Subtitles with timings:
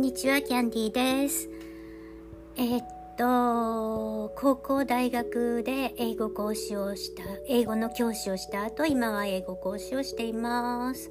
[0.00, 1.50] んにちは、キャンディーです。
[2.56, 2.86] えーっ
[3.18, 11.10] と、高校大学で英語講師をした、英語の教師をした後、今は英語講師をしています。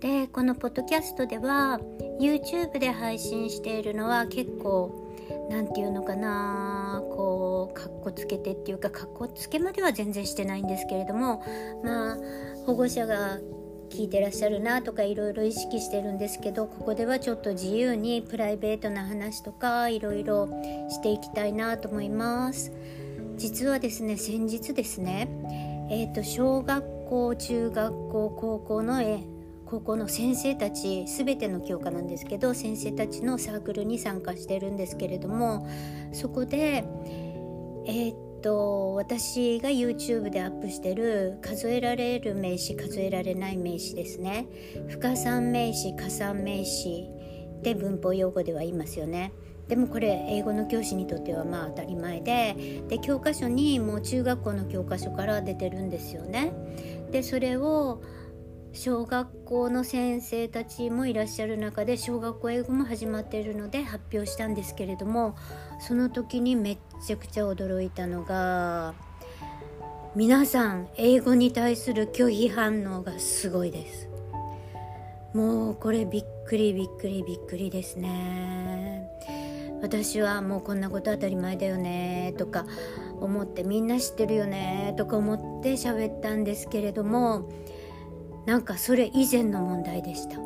[0.00, 1.78] で、このポッドキャストでは、
[2.20, 5.14] YouTube で配信しているのは結構、
[5.48, 11.44] なんていうのかな、こう、かっこつけてっていうか、かっこつけまでは全然してないんですけれども、
[11.84, 12.18] まあ、
[12.66, 13.38] 保護者が
[13.90, 20.48] 聞いてらっしゃるなとかいろいろ意識してるんですけどここではちょっと自由にプライベートな話とかいろいろ
[20.88, 22.72] していきたいなと思います。
[23.36, 29.22] 実はですね先日ですねえっ、と小学校中学校高校のえ
[29.64, 35.68] 高校の先生たち全ての教科なんですけど先生たちのサークルに参加してるんですけれども
[36.12, 36.84] そこで
[37.86, 44.46] えーと私が YouTube でアップしてる数えられる名詞数えられない名詞ですね。
[44.88, 47.08] 不可算名詞加算名詞
[47.62, 49.32] で文法用語では言いますよね。
[49.68, 56.52] でもこれ英語の教師にとってはまあ当たり前でで教科書にもう中学校の教科書から出てるんですよね。
[57.10, 58.02] でそれを
[58.72, 65.36] 小学校の先生たちもいらっしゃる中で小学校英語も始まっているので発表したんですけれども
[65.80, 68.94] その時にめっちゃくちゃ驚いたのが
[70.14, 74.08] 皆さん英語に対する拒否反応がすごいです。
[75.34, 79.08] もうこれびっくりびっくりびっくりですね。
[79.80, 82.66] 私はもうこんなこと当たり前だよねとか
[83.20, 87.48] 思ってみんな知ってるよねとか思って喋ったんですけれども
[88.48, 90.38] なんかそれ以前の問題でした。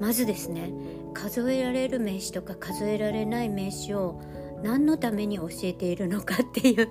[0.00, 0.72] まずですね
[1.12, 4.18] 数えられる名詞とか数えられない名詞を
[4.62, 6.88] 何のために教えているのかっていう。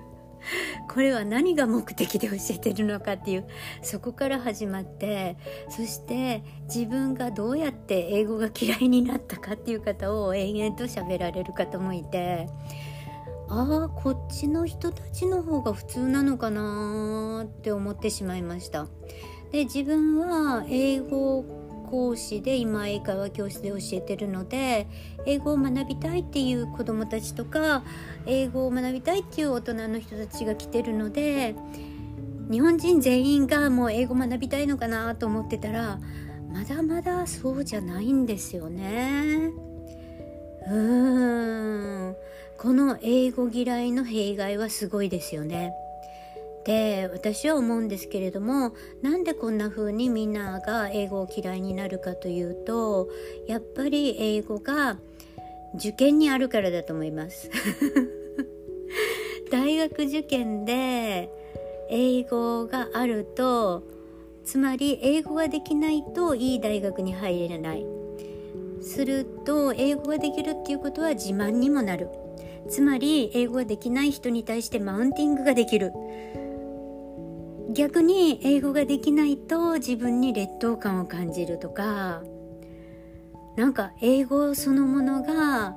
[0.88, 3.48] これは何が目的で教えてるのかっていう。
[3.82, 5.36] そこから始まって
[5.68, 12.46] そして自分がどうやって英語が嫌いになったかっていう方を延々と喋られる方もいて
[13.48, 18.86] ああこっちの人たちの方が普通なのかなって思ってしまいました。
[19.52, 21.44] で自分は英語
[21.90, 24.86] 講師で今英会話教室で教えてるので
[25.26, 27.82] 英語を学びたいっていう子どもたちとか
[28.24, 31.54] 英語を学びたいっていう大人の人たちが来てるので
[32.50, 36.00] 日本人全員がもう英語学びたいのかなと思ってたら
[36.50, 39.50] まだまだそうじゃないんですよね。
[40.66, 42.16] うーん
[42.58, 45.74] この英語嫌いの弊害はすごいですよね。
[46.64, 53.08] で私は思うんですけれどもなんでこんな風にみんなが英語を嫌いになるかというと
[53.48, 54.98] やっぱり英語が
[55.74, 57.50] 受験にあるからだと思います。
[59.50, 61.30] 大学受験で
[61.90, 63.82] 英語があると
[64.44, 67.86] つまり英語ができないといい大学に入れない。
[68.80, 72.08] すると英語ができるっていうことは自慢にもなる。
[72.68, 75.92] つまり英語ができない人に対してマウンティングができる。
[77.74, 82.22] 逆に英語ができないと自分に劣等感を感じるとか
[83.56, 85.76] なんか英語そのものが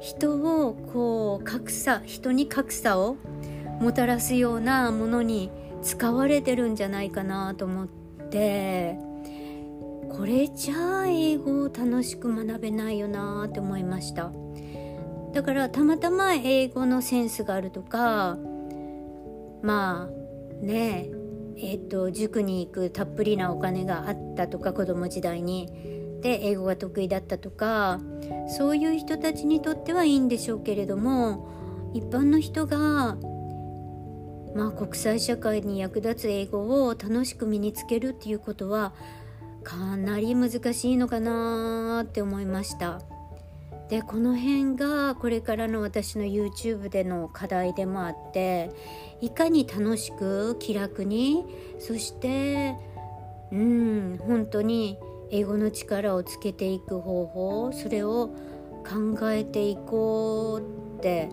[0.00, 3.16] 人をこう格差人に格差を
[3.80, 5.50] もたらすようなものに
[5.82, 7.88] 使われてるんじゃないかなと思っ
[8.30, 8.98] て
[10.10, 14.32] これじゃあ英語を楽しく学べないよなって思いました。
[15.32, 18.38] だからたまたま英語のセンスがあるとか
[19.62, 21.10] まあね
[21.58, 25.96] えっと塾に行くたっぷりなお金があったとか子供時代に。
[26.20, 28.00] で英語が得意だったとか
[28.48, 31.48] そういう人たちにとってはいいんでしょうけれども
[31.94, 33.16] 一般の人が
[34.54, 38.92] まあ国際社会に役立つ英語を楽しく身につけるっていうことは
[39.62, 43.00] かなり難しいのかなって思いました。
[43.88, 48.70] でこの辺がこれからの私の YouTube での課題でもあって
[49.20, 51.44] いかに楽しく気楽に
[51.78, 52.76] そして
[53.52, 54.98] うん本当に
[55.30, 58.28] 英語の力をつけていく方法それを
[58.84, 61.28] 考えていこうって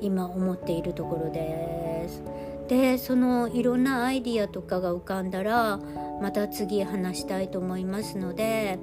[0.00, 2.22] 今思っているところです。
[2.68, 5.78] でそのいろんなアイディアとかが浮かんだら
[6.20, 8.78] また次話したいと思いますので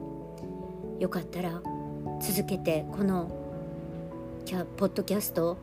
[1.00, 1.62] よかったら
[2.26, 3.30] 続けてこの
[4.46, 5.58] キャポッドキャスト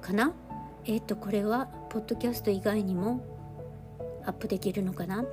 [0.00, 0.32] かな？
[0.86, 3.24] えっ、とこれはポッドキャスト以外にも
[4.24, 5.24] アップできるのかな？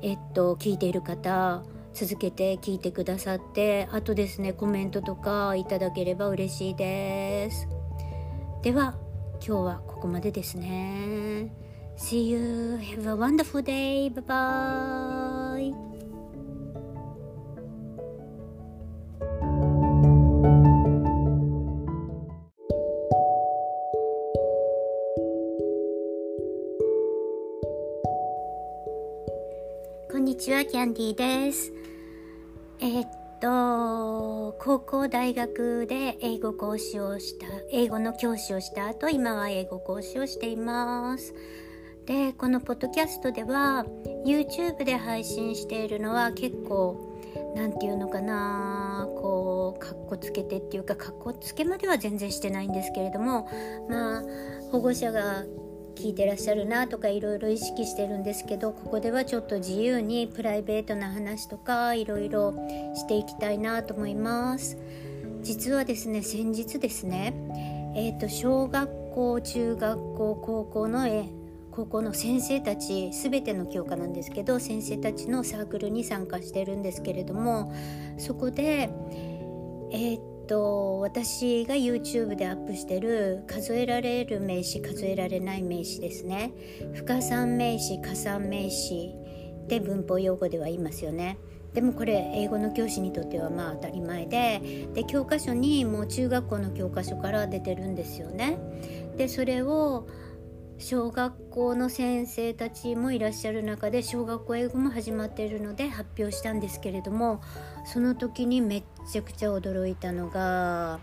[0.00, 7.68] えっ、と聞いている方続けて聞いてくださってあとですねコメントとかいただければ嬉しいです。
[8.62, 8.96] では
[9.46, 11.52] 今日はここまでですね。
[11.98, 12.78] See you.
[12.80, 14.10] Have a wonderful day.
[14.10, 15.29] Bye bye.
[30.30, 31.72] にちは、キャンディーです。
[32.78, 33.06] え、っ
[33.40, 41.34] と、高校大学で英語講師をした、英語の教師をした後、今は英語講師をしています。
[42.06, 43.84] で、このポッドキャストでは、
[44.24, 47.10] YouTube で配信しているのは結構、
[47.56, 53.48] 何て言うのかなこうかっこつけてっていうかかっこつけまでは全然してないんですけれども
[53.88, 54.22] まあ
[54.70, 55.44] 保護者が
[56.00, 62.54] 聞いてらっしゃるなとかいろいろ意識してるんですけどここではちょっと自由にプライベートな話とかいろいろ
[62.94, 64.78] していきたいなと思います。
[65.42, 67.34] 実はですね先日ですね
[67.94, 71.06] えっ、ー、と小学校中学校高校の
[71.70, 77.72] 高校の先生たち全ての教科なんですけど先生たちのサークルに参加してるんですけれども
[78.16, 78.88] そこで
[79.92, 80.20] えー、
[80.50, 86.52] と私が YouTube でアップしてる数えられる名詞数えられない名詞ですね。
[86.92, 89.14] 不可算名詞加算名詞
[89.68, 91.38] で文法用語では言いますよね。
[91.72, 98.58] でもこれ英語の教師にとってはまあ当たり前でで教科書にもう中学校の教科書から出てるんですよね。
[99.16, 100.08] でそれを
[100.80, 107.42] 小学校の先生たちもいらっしゃる中で小学校英語も始まっているので発表したんですけれども
[107.84, 108.82] その時にめっ
[109.12, 110.98] ちゃくちゃ驚いたのが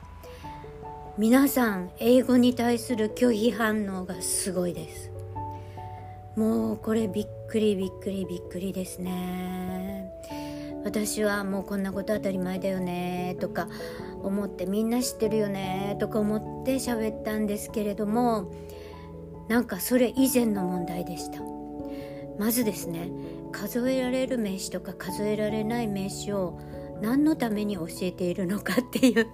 [1.17, 5.11] 皆さん英語に対する拒否反応がすごいです。
[6.35, 10.11] もうこれびっくりびっくりびっくりですね。
[10.83, 13.67] 私はもうこんなこと当たり前だよねとか
[14.23, 18.51] 思ってみんな知ってるよねとか思って喋ったんですけれども
[19.47, 21.41] なんかそれ以前の問題でした。
[22.37, 23.09] まずですね
[23.51, 26.59] 数えられる名詞とか数えられない名詞を
[27.01, 29.27] 何のために教えているのかっていう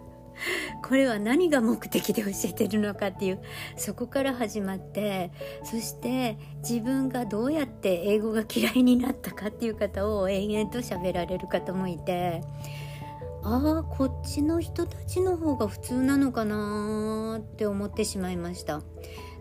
[0.83, 3.41] これは何が目的で教えてるのかっていう
[3.77, 5.31] そこから始まって
[5.63, 6.37] そして
[6.67, 12.41] 自分がどうやって英語が嫌いになったかっていう方を延々と喋られる方もいて
[13.43, 18.81] ああこっちの人たちの方が普通なのかなって思ってしまいました。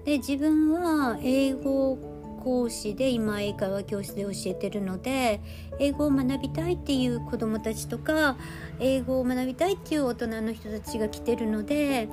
[0.05, 1.97] で自分は英語
[2.43, 5.41] 講師で今英会話教室で教えてるので
[5.79, 8.37] 英語を学びたいっていう子どもたちとか
[8.81, 12.09] 英語を学びたいっていう大人の人たちが来てるので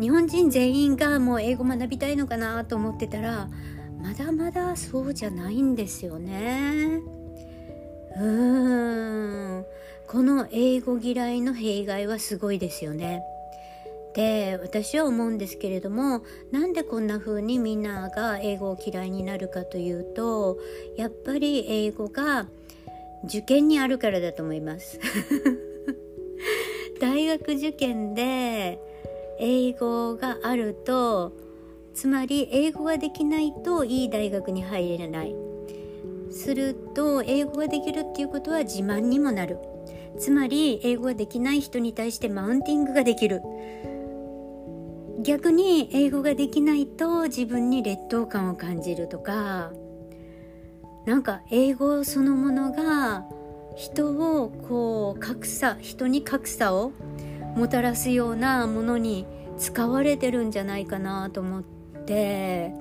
[0.00, 3.48] 日本人全員がもう英語学びたいのかなと思ってたら
[4.00, 7.00] まだまだそうじゃないんですよね。
[8.16, 9.64] うーん
[10.06, 13.22] この英語嫌いの弊害はすごいですよね。
[14.14, 20.58] で私は思うんですけれどもなんでこんな風にみんなが英語を嫌いになるかというと
[20.96, 22.48] やっぱり英語が
[23.24, 24.98] 受験にあるからだと思います。
[27.00, 28.80] 大学受験で
[29.38, 31.32] 英語があると
[31.94, 35.34] つまり英語ができないといい大学に入れない。
[36.30, 39.58] すると英語ができるっていうことは自慢にもなる。
[40.18, 43.42] つまり英語ができない人に対してマウンティングができる。
[45.20, 49.72] 逆に英語ができないと自分に劣等感を感じるとか
[51.06, 53.24] なんか英語そのものが
[53.74, 56.92] 人をこう格差人に格差を
[57.56, 61.62] もたらすようなものに使われてるんじゃないかなと思っ
[62.06, 62.72] て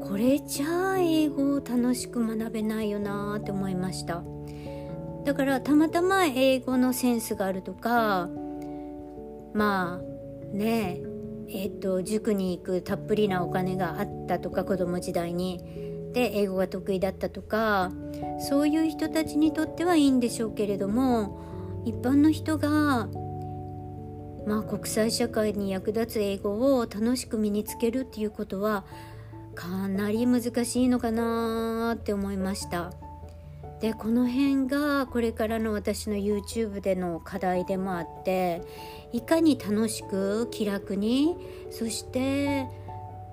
[0.00, 4.22] これじゃあ英語を楽しく学べないよなって思いました。
[5.24, 8.28] だからたまたま英語のセンスがあるとか
[9.54, 11.13] まあねえ
[11.48, 15.60] えーと、塾に行くたっぷりなお金があったとか子供時代に
[16.12, 17.90] で英語が得意だったとか
[18.38, 23.08] そういう人たちにとってはいいんでしょうけれども一般の人が
[24.46, 28.84] まあ国際社会に役立つ英語を楽しく身につけるっていうことは
[29.54, 32.92] かなり難しいのかなって思いました。
[33.84, 38.62] でこの辺がこれからの私の YouTube での課題でもあって
[39.12, 41.36] いかに楽しく気楽に
[41.70, 42.66] そして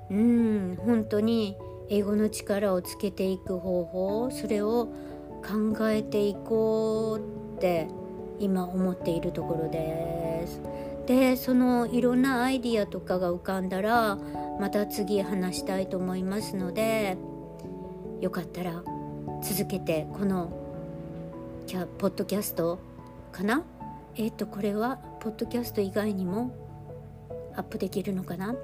[0.09, 1.55] うん本当に
[1.87, 4.87] 英語の力をつけていく方法それを
[5.41, 7.87] 考えていこうって
[8.37, 10.61] 今思っているところです。
[11.05, 14.17] でそのいろんなアイディアとかが浮かんだら
[14.59, 17.15] また次話したいと思いますので
[18.19, 18.83] よかったら
[19.41, 20.51] 続けてこの
[21.67, 22.79] キャポッドキャスト
[23.31, 23.63] かな？
[24.15, 26.55] えっ、とこれはポッドキャスト以外にも
[27.55, 28.55] アップできるのかな？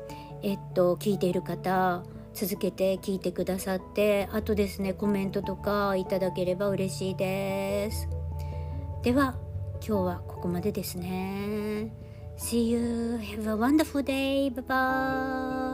[0.43, 2.03] えっ、と聞いている方
[2.33, 8.07] 続けて聞いてくださってあとですねコメントとかいただければ嬉しいです。
[9.03, 9.35] では
[9.85, 11.91] 今日はここまでですね。
[12.37, 13.19] See you.
[13.21, 14.53] Have a wonderful day.
[14.53, 15.66] Bye bye.